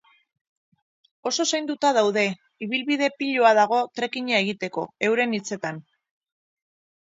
[1.31, 2.23] Oso zainduta daude,
[2.69, 5.81] ibilbide piloa dago trekking-a egiteko, euren hitzetan.